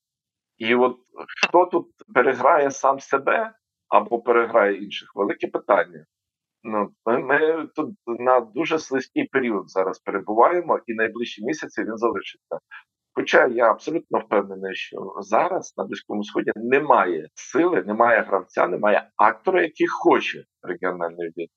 [0.58, 0.96] І от
[1.42, 3.52] хто тут переграє сам себе
[3.88, 6.04] або переграє інших, велике питання.
[6.62, 12.58] Ну, Ми, ми тут на дуже слизький період зараз перебуваємо, і найближчі місяці він залишиться.
[13.14, 19.62] Хоча я абсолютно впевнений, що зараз на Близькому Сході немає сили, немає гравця, немає актора,
[19.62, 21.48] який хоче регіональної війни.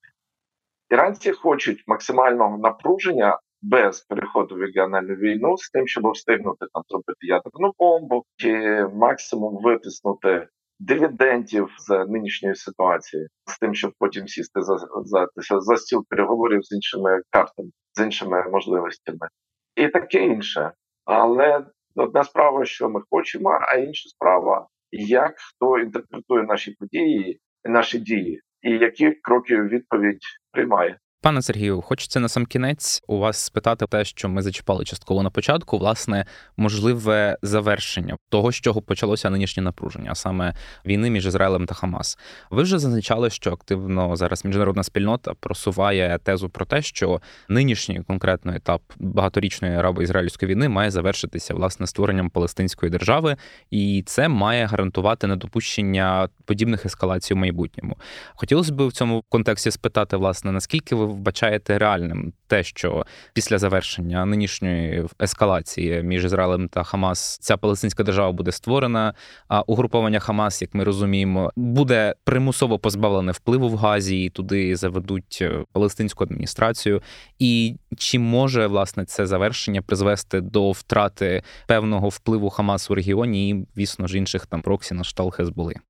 [0.90, 7.26] Іранці хочуть максимального напруження без переходу в регіональну війну з тим, щоб встигнути там зробити
[7.26, 10.48] ядерну бомбу, чи максимум витиснути
[10.80, 15.26] дивідендів з нинішньої ситуації, з тим, щоб потім сісти за за,
[15.60, 19.28] за стіл переговорів з іншими картами, з іншими можливостями,
[19.76, 20.72] і таке інше.
[21.04, 27.98] Але одна справа, що ми хочемо, а інша справа, як хто інтерпретує наші події, наші
[27.98, 30.22] дії, і які кроки відповідь
[30.52, 30.98] приймає.
[31.24, 35.30] Пане Сергію, хочеться на сам кінець у вас спитати те, що ми зачіпали частково на
[35.30, 36.24] початку, власне,
[36.56, 40.54] можливе завершення того, з чого почалося нинішнє напруження, а саме
[40.86, 42.18] війни між Ізраїлем та Хамас.
[42.50, 48.54] Ви вже зазначали, що активно зараз міжнародна спільнота просуває тезу про те, що нинішній конкретно
[48.54, 53.36] етап багаторічної арабо-ізраїльської війни має завершитися власне створенням Палестинської держави,
[53.70, 57.96] і це має гарантувати недопущення подібних ескалацій у майбутньому.
[58.34, 64.24] Хотілося б в цьому контексті спитати, власне, наскільки ви вбачаєте реальним те, що після завершення
[64.24, 69.14] нинішньої ескалації між Ізраїлем та Хамас ця Палестинська держава буде створена,
[69.48, 75.38] а угруповання Хамас, як ми розуміємо, буде примусово позбавлене впливу в Газі, і туди заведуть
[75.40, 77.02] е, палестинську адміністрацію.
[77.38, 83.66] І чи може власне це завершення призвести до втрати певного впливу Хамас у регіоні і,
[83.74, 85.74] звісно ж, інших там проксі на штал Хезболи?
[85.74, 85.80] Е,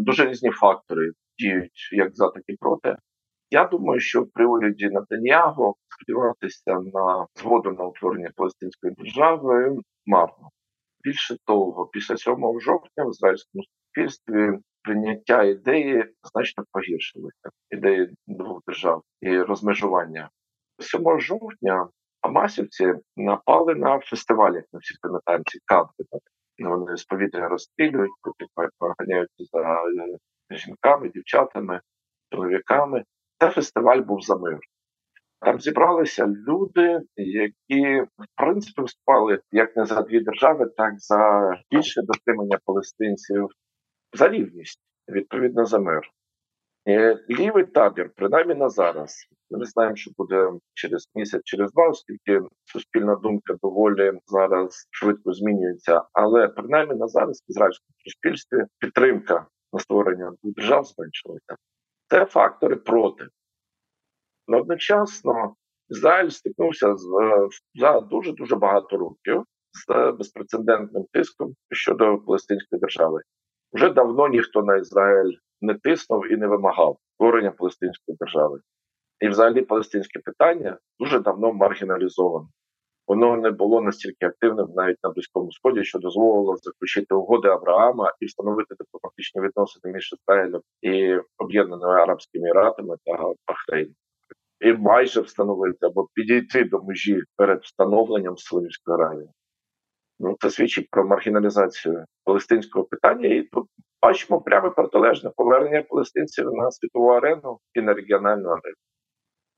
[0.00, 2.96] дуже різні фактори діють як за, так і проти.
[3.50, 10.50] Я думаю, що при уряді Натаньяго сподіватися на згоду на утворення Палестинської держави марно.
[11.04, 17.50] Більше того, після 7 жовтня в ізраїльському суспільстві прийняття ідеї значно погіршилося.
[17.70, 20.30] Ідеї двох держав і розмежування.
[20.78, 21.88] 7 жовтня
[22.20, 26.04] Амасівці напали на фестиваль, як ми всі пам'ятаємо, кадри.
[26.58, 28.10] Вони з повітря розстрілюють,
[28.78, 29.82] поганяються за
[30.52, 31.80] е, жінками, дівчатами,
[32.32, 33.04] чоловіками.
[33.40, 34.58] Це фестиваль був за мир.
[35.40, 42.02] Там зібралися люди, які в принципі вступали як не за дві держави, так за більше
[42.02, 43.48] дотримання палестинців
[44.12, 46.00] за рівність, відповідно за мир.
[46.86, 46.96] І
[47.34, 52.40] лівий табір, принаймні на зараз, ми не знаємо, що буде через місяць, через два, оскільки
[52.64, 56.02] суспільна думка доволі зараз швидко змінюється.
[56.12, 61.56] Але принаймні на зараз в ізраїльському суспільстві підтримка на створення держав зменшилася.
[62.10, 63.26] Це фактори проти.
[64.48, 65.54] Но одночасно
[65.88, 67.06] Ізраїль стикнувся з
[67.74, 73.20] за дуже дуже багато років з безпрецедентним тиском щодо Палестинської держави.
[73.72, 78.60] Вже давно ніхто на Ізраїль не тиснув і не вимагав створення Палестинської держави.
[79.20, 82.48] І, взагалі, палестинське питання дуже давно маргіналізовано.
[83.10, 88.26] Воно не було настільки активним навіть на близькому сході, що дозволило заключити угоди Авраама і
[88.26, 93.12] встановити дипломатичні відносини між Ізраїлем і Об'єднаними Арабськими Еміратами та
[93.48, 93.94] Бахрейном.
[94.60, 99.28] І майже встановити або підійти до межі перед встановленням Саудівської Аравії.
[100.20, 103.66] Ну, це свідчить про маргіналізацію палестинського питання, і тут
[104.02, 108.76] бачимо пряме протилежне повернення палестинців на світову арену і на регіональну арену.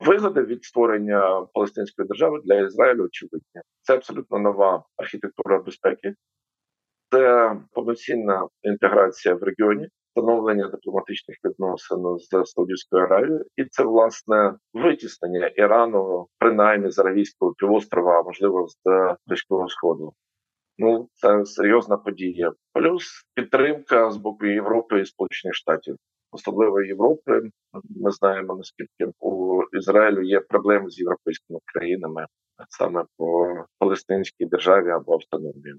[0.07, 3.63] Вигоди від створення Палестинської держави для Ізраїлю очевидні.
[3.83, 6.15] Це абсолютно нова архітектура безпеки,
[7.11, 15.47] це повноцінна інтеграція в регіоні, встановлення дипломатичних відносин з Саудівською Аравією, і це власне витіснення
[15.47, 18.77] Ірану, принаймні з Аравійського півострова, а можливо з
[19.27, 20.13] Близького Сходу.
[20.79, 22.53] Ну це серйозна подія.
[22.73, 25.97] Плюс підтримка з боку Європи і Сполучених Штатів,
[26.33, 27.51] особливо Європи.
[27.91, 32.27] Ми знаємо наскільки у Ізраїлю є проблеми з європейськими країнами
[32.69, 35.75] саме по Палестинській державі або автономії.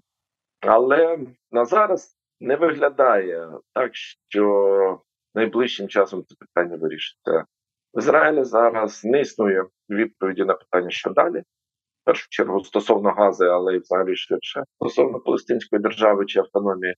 [0.62, 1.20] Але
[1.52, 3.92] на зараз не виглядає так,
[4.30, 5.02] що
[5.36, 7.46] найближчим часом це питання вирішиться.
[7.94, 11.40] В Ізраїлі зараз не існує відповіді на питання, що далі.
[11.40, 14.64] В першу чергу стосовно Гази, але й взагалі швидше.
[14.76, 16.96] Стосовно Палестинської держави чи автономії,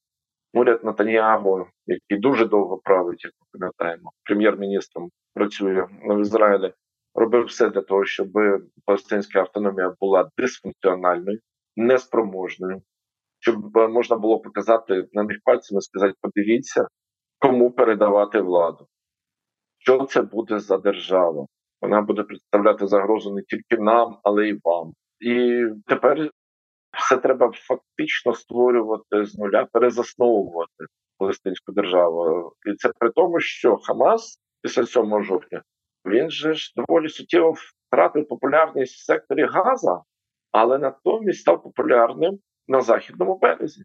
[0.55, 6.73] уряд Натаньягу, який дуже довго править, як ми пам'ятаємо, прем'єр-міністром працює в Ізраїлі,
[7.15, 8.27] робив все для того, щоб
[8.85, 11.39] палестинська автономія була дисфункціональною,
[11.75, 12.81] неспроможною,
[13.39, 16.87] щоб можна було показати на них пальцями, сказати: подивіться,
[17.39, 18.87] кому передавати владу,
[19.77, 21.45] що це буде за держава.
[21.81, 24.93] Вона буде представляти загрозу не тільки нам, але й вам.
[25.19, 26.29] І тепер
[26.97, 30.85] все треба фактично створювати з нуля, перезасновувати
[31.17, 32.51] Палестинську державу.
[32.65, 35.61] І це при тому, що Хамас після 7 жовтня
[36.05, 40.01] він же ж доволі суттєво втратив популярність в секторі Газа,
[40.51, 43.83] але натомість став популярним на західному березі.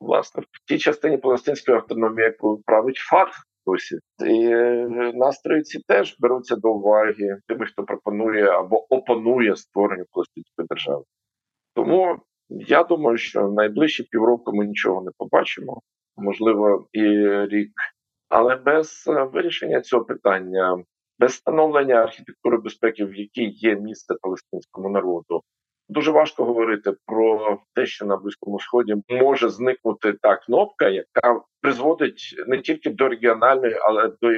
[0.00, 6.16] Власне, в тій частині палестинської автономії, яку править Фатх досі, і е, настрої ці теж
[6.18, 11.04] беруться до уваги тими, хто пропонує або опонує створенню палестинської держави.
[11.74, 12.18] Тому
[12.60, 15.80] я думаю, що найближчі півроку ми нічого не побачимо,
[16.16, 17.02] можливо, і
[17.46, 17.72] рік.
[18.28, 20.84] Але без е, вирішення цього питання,
[21.18, 25.42] без встановлення архітектури безпеки, в якій є місце палестинському народу,
[25.88, 32.34] дуже важко говорити про те, що на близькому сході може зникнути та кнопка, яка призводить
[32.46, 34.28] не тільки до регіональної, але до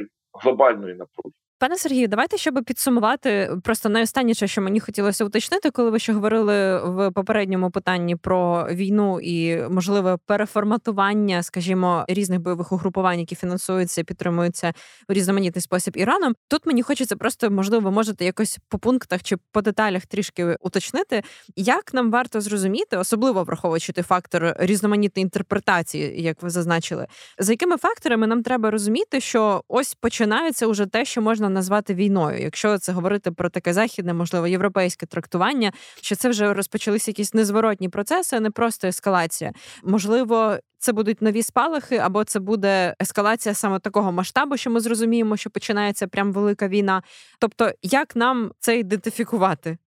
[0.42, 1.34] глобальної напруги.
[1.58, 6.78] Пане Сергію, давайте щоб підсумувати просто найостанніше, що мені хотілося уточнити, коли ви ще говорили
[6.90, 14.04] в попередньому питанні про війну і можливе переформатування, скажімо, різних бойових угрупувань, які фінансуються, і
[14.04, 14.72] підтримуються
[15.08, 16.34] в різноманітний спосіб Іраном.
[16.48, 21.22] Тут мені хочеться просто, можливо, можете якось по пунктах чи по деталях трішки уточнити,
[21.56, 27.06] як нам варто зрозуміти, особливо враховуючи той фактор різноманітної інтерпретації, як ви зазначили,
[27.38, 32.38] за якими факторами нам треба розуміти, що ось починається уже те, що можна назвати війною,
[32.42, 37.88] якщо це говорити про таке західне, можливо, європейське трактування, що це вже розпочалися якісь незворотні
[37.88, 39.52] процеси, а не просто ескалація.
[39.84, 45.36] Можливо, це будуть нові спалахи, або це буде ескалація саме такого масштабу, що ми зрозуміємо,
[45.36, 47.02] що починається прям велика війна.
[47.38, 49.78] Тобто, як нам це ідентифікувати?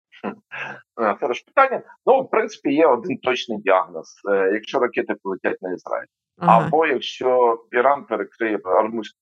[1.19, 1.81] Хороше питання.
[2.05, 4.21] Ну, в принципі, є один точний діагноз.
[4.31, 6.07] Е, якщо ракети полетять на Ізраїль,
[6.37, 6.67] Ага.
[6.67, 9.17] Або якщо Іран перекриє армузьку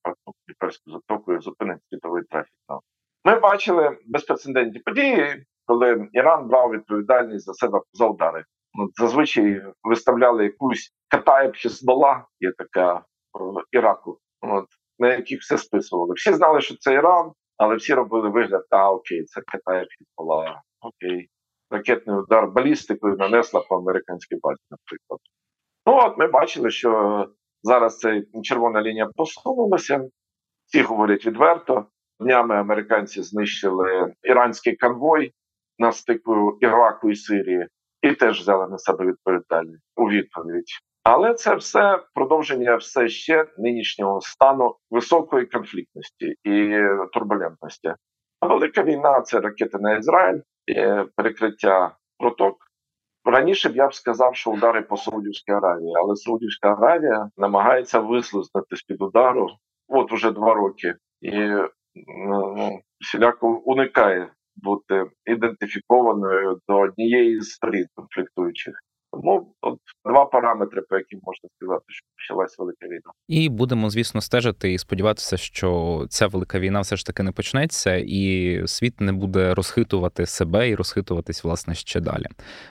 [0.59, 2.53] перську затоку і зупинить світовий трафік.
[3.25, 8.43] Ми бачили безпрецедентні події, коли Іран брав відповідальність за себе за удари.
[8.73, 14.65] Ну, зазвичай виставляли якусь Катаєб Хізбола, є така про Іраку, от,
[14.99, 16.13] на яких все списували.
[16.13, 21.29] Всі знали, що це Іран, але всі робили вигляд, а окей, це Катаєб Хізбола, окей.
[21.69, 25.19] Ракетний удар балістикою нанесла по американській базі, наприклад.
[25.85, 27.25] Ну от ми бачили, що
[27.63, 30.07] зараз ця червона лінія посунулася.
[30.65, 31.85] Всі говорять відверто.
[32.19, 35.33] Днями американці знищили іранський конвой
[35.79, 37.67] на стику Іраку і Сирії,
[38.01, 40.65] і теж взяли на себе відповідальність у відповідь.
[41.03, 46.79] Але це все продовження все ще нинішнього стану високої конфліктності і
[47.13, 47.93] турбулентності.
[48.41, 50.41] Велика війна це ракети на Ізраїль,
[51.15, 52.64] перекриття проток.
[53.25, 58.75] Раніше б я б сказав, що удари по Саудівській Аравії, але Саудівська Аравія намагається вислизнути
[58.75, 59.47] з під удару
[59.87, 61.31] от уже два роки, і
[62.27, 68.75] ну, всіляко уникає бути ідентифікованою до однієї з сторін конфліктуючих.
[69.15, 74.21] Тому от два параметри, по яким можна сказати, що почалась велика війна, і будемо, звісно,
[74.21, 79.13] стежити і сподіватися, що ця велика війна все ж таки не почнеться, і світ не
[79.13, 82.25] буде розхитувати себе і розхитуватись власне ще далі.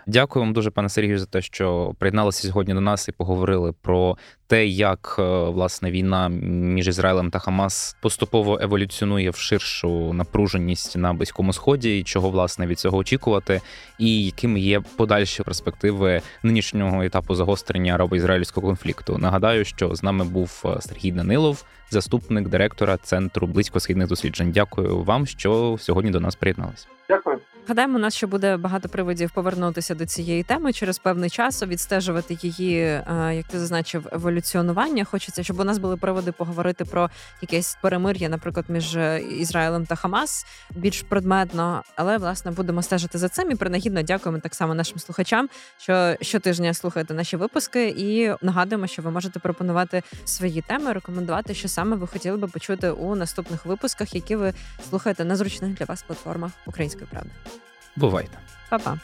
[0.06, 4.16] Дякую вам дуже, пане Сергію, за те, що приєдналися сьогодні до нас і поговорили про
[4.46, 11.12] те, як е, власне війна між Ізраїлем та Хамас поступово еволюціонує в ширшу напруженість на
[11.12, 13.60] близькому сході, і чого власне від цього очікувати,
[13.98, 19.18] і якими є подальші перспективи нинішнього етапу загострення арабо-ізраїльського конфлікту.
[19.18, 24.52] Нагадаю, що з нами був е, Сергій Данилов, заступник директора центру близькосхідних досліджень.
[24.52, 26.86] Дякую вам, що сьогодні до нас приєдналися.
[27.08, 27.38] Дякую.
[27.68, 32.38] Гадаємо, у нас ще буде багато приводів повернутися до цієї теми через певний час, відстежувати
[32.42, 35.04] її, е, як ти зазначив, еволюціонування.
[35.04, 37.10] Хочеться, щоб у нас були приводи поговорити про
[37.42, 38.98] якесь перемир'я, наприклад, між
[39.38, 41.82] Ізраїлем та Хамас більш предметно.
[41.96, 45.48] Але власне будемо стежити за цим і принагідно дякуємо так само нашим слухачам,
[45.78, 51.68] що щотижня слухаєте наші випуски, і нагадуємо, що ви можете пропонувати свої теми, рекомендувати, що
[51.68, 54.52] саме ви хотіли би почути у наступних випусках, які ви
[54.90, 57.30] слухаєте на зручних для вас платформах української правди.
[57.96, 58.38] Бувайте,
[58.70, 58.98] Па-па.